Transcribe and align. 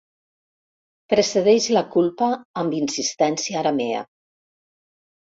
Precedeix 1.13 1.67
la 1.75 1.83
culpa 1.95 2.29
amb 2.61 2.77
insistència 2.77 3.59
aramea. 3.61 4.01